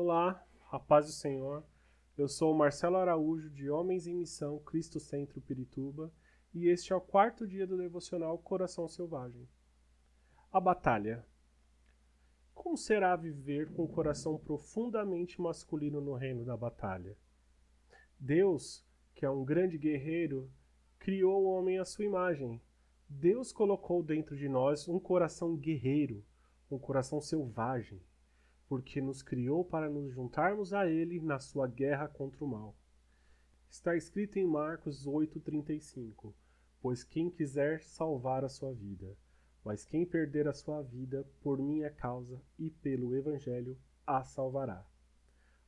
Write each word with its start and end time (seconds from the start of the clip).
Olá, 0.00 0.46
a 0.70 0.78
paz 0.78 1.06
do 1.06 1.12
Senhor. 1.12 1.64
Eu 2.16 2.28
sou 2.28 2.54
Marcelo 2.54 2.94
Araújo, 2.98 3.50
de 3.50 3.68
Homens 3.68 4.06
em 4.06 4.14
Missão 4.14 4.60
Cristo 4.60 5.00
Centro 5.00 5.40
Pirituba, 5.40 6.12
e 6.54 6.68
este 6.68 6.92
é 6.92 6.96
o 6.96 7.00
quarto 7.00 7.44
dia 7.44 7.66
do 7.66 7.76
devocional 7.76 8.38
Coração 8.38 8.86
Selvagem. 8.86 9.48
A 10.52 10.60
batalha. 10.60 11.26
Como 12.54 12.76
será 12.76 13.16
viver 13.16 13.72
com 13.72 13.82
o 13.82 13.88
coração 13.88 14.38
profundamente 14.38 15.40
masculino 15.40 16.00
no 16.00 16.14
reino 16.14 16.44
da 16.44 16.56
batalha? 16.56 17.16
Deus, 18.20 18.86
que 19.16 19.26
é 19.26 19.30
um 19.30 19.44
grande 19.44 19.76
guerreiro, 19.76 20.48
criou 21.00 21.42
o 21.42 21.50
homem 21.50 21.76
à 21.76 21.84
sua 21.84 22.04
imagem. 22.04 22.62
Deus 23.08 23.50
colocou 23.50 24.00
dentro 24.00 24.36
de 24.36 24.48
nós 24.48 24.86
um 24.86 25.00
coração 25.00 25.56
guerreiro, 25.56 26.24
um 26.70 26.78
coração 26.78 27.20
selvagem 27.20 28.00
porque 28.68 29.00
nos 29.00 29.22
criou 29.22 29.64
para 29.64 29.88
nos 29.88 30.12
juntarmos 30.12 30.74
a 30.74 30.86
Ele 30.86 31.18
na 31.20 31.38
sua 31.38 31.66
guerra 31.66 32.06
contra 32.06 32.44
o 32.44 32.48
mal. 32.48 32.76
Está 33.70 33.96
escrito 33.96 34.38
em 34.38 34.46
Marcos 34.46 35.06
8,35: 35.06 36.34
Pois 36.80 37.02
quem 37.02 37.30
quiser 37.30 37.82
salvar 37.82 38.44
a 38.44 38.48
sua 38.48 38.72
vida, 38.72 39.16
mas 39.64 39.84
quem 39.84 40.04
perder 40.04 40.46
a 40.46 40.52
sua 40.52 40.82
vida 40.82 41.26
por 41.40 41.58
minha 41.58 41.90
causa 41.90 42.40
e 42.58 42.70
pelo 42.70 43.16
Evangelho, 43.16 43.78
a 44.06 44.22
salvará. 44.22 44.86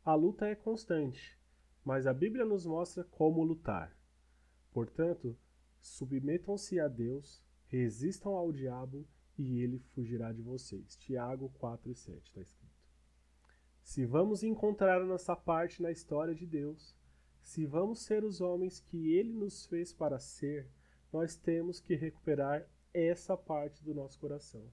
A 0.04 0.14
luta 0.14 0.46
é 0.46 0.54
constante, 0.54 1.38
mas 1.84 2.06
a 2.06 2.12
Bíblia 2.12 2.44
nos 2.44 2.64
mostra 2.66 3.04
como 3.04 3.42
lutar. 3.42 3.94
Portanto, 4.72 5.36
submetam-se 5.80 6.78
a 6.78 6.88
Deus, 6.88 7.42
resistam 7.66 8.32
ao 8.32 8.52
diabo 8.52 9.06
e 9.36 9.60
ele 9.60 9.78
fugirá 9.94 10.32
de 10.32 10.42
vocês. 10.42 10.96
Tiago 10.96 11.48
4 11.58 11.90
e 11.90 11.94
7 11.94 12.18
está 12.28 12.40
escrito. 12.40 12.69
Se 13.90 14.06
vamos 14.06 14.44
encontrar 14.44 15.02
a 15.02 15.04
nossa 15.04 15.34
parte 15.34 15.82
na 15.82 15.90
história 15.90 16.32
de 16.32 16.46
Deus, 16.46 16.94
se 17.42 17.66
vamos 17.66 18.02
ser 18.02 18.22
os 18.22 18.40
homens 18.40 18.78
que 18.78 19.14
Ele 19.14 19.32
nos 19.32 19.66
fez 19.66 19.92
para 19.92 20.16
ser, 20.20 20.68
nós 21.12 21.34
temos 21.34 21.80
que 21.80 21.96
recuperar 21.96 22.64
essa 22.94 23.36
parte 23.36 23.82
do 23.82 23.92
nosso 23.92 24.16
coração. 24.20 24.64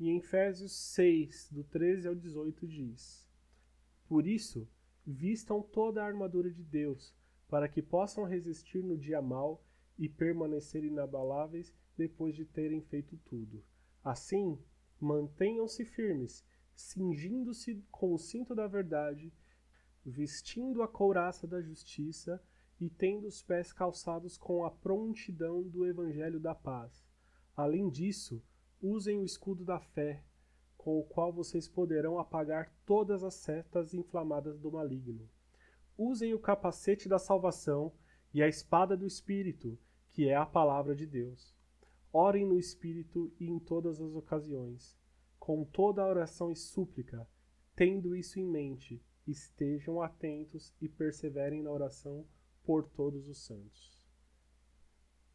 E 0.00 0.08
em 0.08 0.18
Efésios 0.18 0.72
6, 0.72 1.50
do 1.52 1.62
13 1.62 2.08
ao 2.08 2.14
18, 2.16 2.66
diz: 2.66 3.24
Por 4.08 4.26
isso, 4.26 4.66
vistam 5.06 5.62
toda 5.62 6.02
a 6.02 6.06
armadura 6.06 6.50
de 6.50 6.64
Deus, 6.64 7.14
para 7.48 7.68
que 7.68 7.80
possam 7.80 8.24
resistir 8.24 8.82
no 8.82 8.98
dia 8.98 9.22
mau 9.22 9.62
e 9.96 10.08
permanecer 10.08 10.82
inabaláveis 10.82 11.72
depois 11.96 12.34
de 12.34 12.44
terem 12.44 12.82
feito 12.82 13.16
tudo. 13.18 13.62
Assim, 14.02 14.58
mantenham-se 14.98 15.84
firmes 15.84 16.44
cingindo-se 16.78 17.82
com 17.90 18.14
o 18.14 18.18
cinto 18.18 18.54
da 18.54 18.68
verdade, 18.68 19.32
vestindo 20.06 20.80
a 20.80 20.86
couraça 20.86 21.44
da 21.44 21.60
justiça 21.60 22.40
e 22.80 22.88
tendo 22.88 23.26
os 23.26 23.42
pés 23.42 23.72
calçados 23.72 24.38
com 24.38 24.64
a 24.64 24.70
prontidão 24.70 25.60
do 25.60 25.84
evangelho 25.84 26.38
da 26.38 26.54
paz. 26.54 27.04
Além 27.56 27.90
disso, 27.90 28.40
usem 28.80 29.18
o 29.18 29.24
escudo 29.24 29.64
da 29.64 29.80
fé, 29.80 30.22
com 30.76 31.00
o 31.00 31.02
qual 31.02 31.32
vocês 31.32 31.66
poderão 31.66 32.16
apagar 32.16 32.72
todas 32.86 33.24
as 33.24 33.34
setas 33.34 33.92
inflamadas 33.92 34.60
do 34.60 34.70
maligno. 34.70 35.28
Usem 35.96 36.32
o 36.32 36.38
capacete 36.38 37.08
da 37.08 37.18
salvação 37.18 37.92
e 38.32 38.40
a 38.40 38.46
espada 38.46 38.96
do 38.96 39.04
Espírito, 39.04 39.76
que 40.10 40.28
é 40.28 40.36
a 40.36 40.46
palavra 40.46 40.94
de 40.94 41.06
Deus. 41.06 41.52
Orem 42.12 42.46
no 42.46 42.56
Espírito 42.56 43.32
e 43.40 43.48
em 43.48 43.58
todas 43.58 44.00
as 44.00 44.14
ocasiões 44.14 44.96
com 45.48 45.64
toda 45.64 46.02
a 46.02 46.06
oração 46.06 46.52
e 46.52 46.54
súplica, 46.54 47.26
tendo 47.74 48.14
isso 48.14 48.38
em 48.38 48.44
mente, 48.44 49.02
estejam 49.26 50.02
atentos 50.02 50.74
e 50.78 50.86
perseverem 50.86 51.62
na 51.62 51.70
oração 51.70 52.26
por 52.62 52.86
todos 52.86 53.26
os 53.30 53.46
santos. 53.46 54.04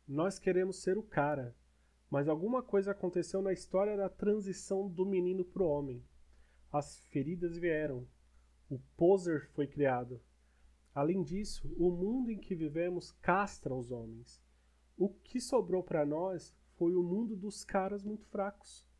Nós 0.07 0.37
queremos 0.37 0.83
ser 0.83 0.99
o 0.99 1.01
cara, 1.01 1.55
mas 2.11 2.27
alguma 2.27 2.61
coisa 2.61 2.91
aconteceu 2.91 3.41
na 3.41 3.51
história 3.51 3.97
da 3.97 4.07
transição 4.07 4.87
do 4.87 5.03
menino 5.03 5.43
para 5.43 5.63
o 5.63 5.67
homem. 5.67 6.05
As 6.71 6.99
feridas 7.07 7.57
vieram, 7.57 8.07
o 8.69 8.77
poser 8.95 9.49
foi 9.53 9.65
criado. 9.65 10.21
Além 10.93 11.23
disso, 11.23 11.67
o 11.75 11.89
mundo 11.89 12.29
em 12.29 12.37
que 12.37 12.53
vivemos 12.53 13.11
castra 13.13 13.73
os 13.73 13.89
homens. 13.89 14.39
O 14.95 15.09
que 15.09 15.41
sobrou 15.41 15.81
para 15.81 16.05
nós 16.05 16.55
foi 16.77 16.93
o 16.93 17.01
mundo 17.01 17.35
dos 17.35 17.63
caras 17.63 18.03
muito 18.03 18.27
fracos. 18.27 18.92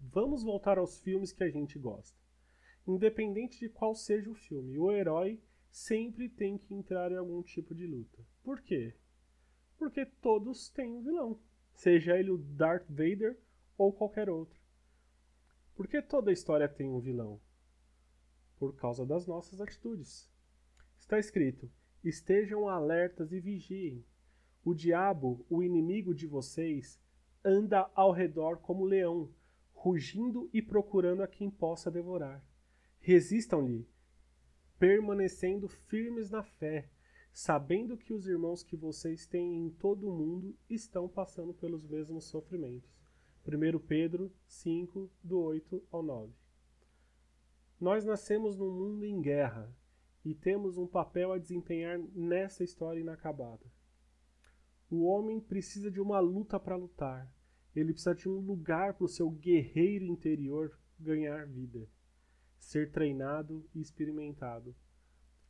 Vamos 0.00 0.42
voltar 0.42 0.78
aos 0.78 1.00
filmes 1.02 1.32
que 1.32 1.42
a 1.42 1.50
gente 1.50 1.78
gosta. 1.78 2.18
Independente 2.86 3.58
de 3.58 3.68
qual 3.68 3.94
seja 3.94 4.30
o 4.30 4.34
filme, 4.34 4.78
o 4.78 4.90
herói 4.90 5.40
sempre 5.70 6.28
tem 6.28 6.56
que 6.56 6.74
entrar 6.74 7.12
em 7.12 7.16
algum 7.16 7.42
tipo 7.42 7.74
de 7.74 7.86
luta. 7.86 8.24
Por 8.42 8.60
quê? 8.62 8.94
Porque 9.76 10.06
todos 10.06 10.70
têm 10.70 10.92
um 10.92 11.02
vilão, 11.02 11.40
seja 11.72 12.18
ele 12.18 12.30
o 12.30 12.38
Darth 12.38 12.88
Vader 12.88 13.38
ou 13.76 13.92
qualquer 13.92 14.30
outro. 14.30 14.58
Por 15.74 15.86
que 15.86 16.02
toda 16.02 16.32
história 16.32 16.68
tem 16.68 16.90
um 16.90 16.98
vilão? 16.98 17.40
Por 18.56 18.74
causa 18.74 19.06
das 19.06 19.26
nossas 19.26 19.60
atitudes. 19.60 20.28
Está 20.98 21.18
escrito: 21.18 21.70
estejam 22.02 22.68
alertas 22.68 23.32
e 23.32 23.38
vigiem. 23.38 24.04
O 24.64 24.74
diabo, 24.74 25.46
o 25.48 25.62
inimigo 25.62 26.12
de 26.12 26.26
vocês, 26.26 27.00
anda 27.44 27.88
ao 27.94 28.10
redor 28.10 28.58
como 28.58 28.84
leão, 28.84 29.32
rugindo 29.80 30.50
e 30.52 30.60
procurando 30.60 31.22
a 31.22 31.28
quem 31.28 31.48
possa 31.48 31.88
devorar. 31.88 32.44
Resistam-lhe, 32.98 33.88
permanecendo 34.76 35.68
firmes 35.68 36.30
na 36.30 36.42
fé, 36.42 36.90
sabendo 37.32 37.96
que 37.96 38.12
os 38.12 38.26
irmãos 38.26 38.64
que 38.64 38.76
vocês 38.76 39.24
têm 39.24 39.66
em 39.66 39.70
todo 39.70 40.08
o 40.08 40.12
mundo 40.12 40.56
estão 40.68 41.08
passando 41.08 41.54
pelos 41.54 41.86
mesmos 41.86 42.24
sofrimentos. 42.24 42.90
1 43.46 43.78
Pedro 43.78 44.32
5, 44.48 45.08
do 45.22 45.40
8 45.40 45.86
ao 45.92 46.02
9. 46.02 46.32
Nós 47.80 48.04
nascemos 48.04 48.56
num 48.56 48.72
mundo 48.72 49.04
em 49.04 49.20
guerra 49.20 49.72
e 50.24 50.34
temos 50.34 50.76
um 50.76 50.88
papel 50.88 51.32
a 51.32 51.38
desempenhar 51.38 52.00
nessa 52.12 52.64
história 52.64 53.00
inacabada. 53.00 53.64
O 54.90 55.04
homem 55.04 55.38
precisa 55.38 55.88
de 55.88 56.00
uma 56.00 56.18
luta 56.18 56.58
para 56.58 56.74
lutar 56.74 57.32
ele 57.74 57.92
precisa 57.92 58.14
de 58.14 58.28
um 58.28 58.40
lugar 58.40 58.94
para 58.94 59.04
o 59.04 59.08
seu 59.08 59.30
guerreiro 59.30 60.04
interior 60.04 60.78
ganhar 60.98 61.46
vida, 61.46 61.88
ser 62.58 62.90
treinado 62.90 63.64
e 63.74 63.80
experimentado. 63.80 64.74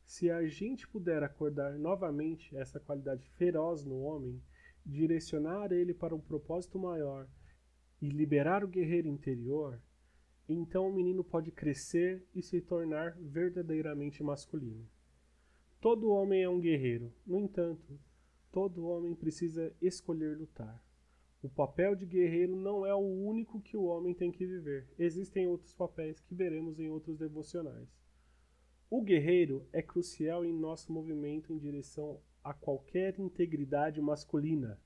Se 0.05 0.29
a 0.29 0.47
gente 0.47 0.87
puder 0.87 1.23
acordar 1.23 1.77
novamente 1.77 2.55
essa 2.55 2.79
qualidade 2.79 3.29
feroz 3.37 3.85
no 3.85 3.99
homem, 4.01 4.41
direcionar 4.85 5.71
ele 5.71 5.93
para 5.93 6.15
um 6.15 6.19
propósito 6.19 6.79
maior 6.79 7.27
e 8.01 8.09
liberar 8.09 8.63
o 8.63 8.67
guerreiro 8.67 9.07
interior, 9.07 9.79
então 10.47 10.89
o 10.89 10.93
menino 10.93 11.23
pode 11.23 11.51
crescer 11.51 12.25
e 12.33 12.41
se 12.41 12.59
tornar 12.59 13.15
verdadeiramente 13.19 14.23
masculino. 14.23 14.89
Todo 15.79 16.11
homem 16.11 16.43
é 16.43 16.49
um 16.49 16.59
guerreiro, 16.59 17.13
no 17.25 17.39
entanto, 17.39 17.99
todo 18.51 18.87
homem 18.87 19.13
precisa 19.13 19.71
escolher 19.81 20.37
lutar. 20.37 20.83
O 21.41 21.47
papel 21.47 21.95
de 21.95 22.05
guerreiro 22.05 22.53
não 22.53 22.85
é 22.85 22.93
o 22.93 22.99
único 22.99 23.61
que 23.61 23.77
o 23.77 23.83
homem 23.83 24.13
tem 24.13 24.29
que 24.29 24.45
viver. 24.45 24.89
Existem 24.99 25.47
outros 25.47 25.73
papéis 25.73 26.19
que 26.19 26.35
veremos 26.35 26.79
em 26.79 26.89
outros 26.89 27.17
devocionais. 27.17 27.87
O 28.89 29.01
guerreiro 29.01 29.65
é 29.71 29.81
crucial 29.81 30.43
em 30.43 30.51
nosso 30.51 30.91
movimento 30.91 31.53
em 31.53 31.57
direção 31.57 32.19
a 32.43 32.53
qualquer 32.53 33.17
integridade 33.19 34.01
masculina. 34.01 34.81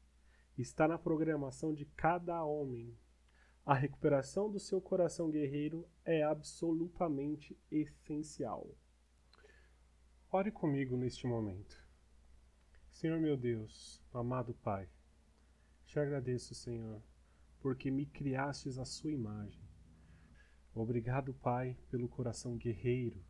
Está 0.55 0.87
na 0.87 0.99
programação 0.99 1.73
de 1.73 1.85
cada 1.85 2.43
homem. 2.43 2.95
A 3.65 3.73
recuperação 3.73 4.51
do 4.51 4.59
seu 4.59 4.79
coração 4.79 5.31
guerreiro 5.31 5.87
é 6.05 6.21
absolutamente 6.21 7.57
essencial. 7.71 8.69
Ore 10.31 10.51
comigo 10.51 10.97
neste 10.97 11.25
momento. 11.25 11.81
Senhor 12.91 13.19
meu 13.19 13.37
Deus, 13.37 14.03
amado 14.13 14.53
Pai, 14.55 14.87
te 15.93 15.99
agradeço, 15.99 16.55
Senhor, 16.55 17.03
porque 17.59 17.91
me 17.91 18.07
criastes 18.07 18.79
a 18.79 18.83
sua 18.83 19.11
imagem. 19.11 19.61
Obrigado, 20.73 21.35
Pai, 21.35 21.77
pelo 21.91 22.09
coração 22.09 22.57
guerreiro, 22.57 23.23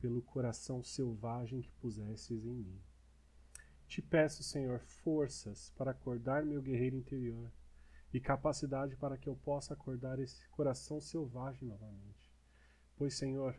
pelo 0.00 0.22
coração 0.22 0.82
selvagem 0.82 1.60
que 1.60 1.70
pusestes 1.72 2.42
em 2.46 2.54
mim. 2.54 2.80
Te 3.86 4.00
peço, 4.00 4.42
Senhor, 4.42 4.80
forças 4.80 5.74
para 5.76 5.90
acordar 5.90 6.42
meu 6.42 6.62
guerreiro 6.62 6.96
interior 6.96 7.52
e 8.14 8.18
capacidade 8.18 8.96
para 8.96 9.18
que 9.18 9.28
eu 9.28 9.36
possa 9.36 9.74
acordar 9.74 10.18
esse 10.18 10.48
coração 10.48 11.02
selvagem 11.02 11.68
novamente. 11.68 12.32
Pois, 12.96 13.12
Senhor, 13.12 13.54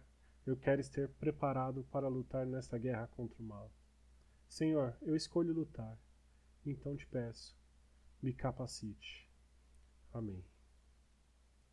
eu 0.48 0.58
quero 0.58 0.82
estar 0.82 1.08
preparado 1.10 1.84
para 1.92 2.08
lutar 2.08 2.48
nesta 2.48 2.80
guerra 2.80 3.06
contra 3.06 3.40
o 3.40 3.46
mal. 3.46 3.72
Senhor, 4.48 4.98
eu 5.00 5.16
escolho 5.16 5.54
lutar. 5.54 5.96
Então 6.66 6.96
te 6.96 7.06
peço, 7.06 7.61
me 8.22 8.34
capacite. 8.34 9.30
Amém. 10.14 10.50